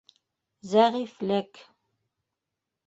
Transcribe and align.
Зәғифлек... 0.71 1.63